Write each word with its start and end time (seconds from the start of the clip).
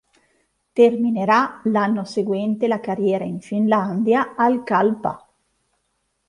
Terminerà 0.73 1.61
l'anno 1.65 2.05
seguente 2.05 2.67
la 2.67 2.79
carriera 2.79 3.23
in 3.23 3.39
Finlandia, 3.39 4.33
al 4.35 4.63
KalPa. 4.63 5.29